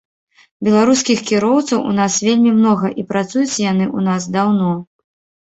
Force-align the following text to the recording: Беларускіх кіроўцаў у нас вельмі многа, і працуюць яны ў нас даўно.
Беларускіх 0.67 1.19
кіроўцаў 1.31 1.83
у 1.89 1.91
нас 1.99 2.17
вельмі 2.29 2.55
многа, 2.57 2.87
і 3.03 3.07
працуюць 3.13 3.61
яны 3.71 3.85
ў 3.97 4.09
нас 4.09 4.23
даўно. 4.39 4.73